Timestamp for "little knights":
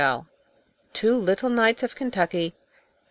1.15-1.83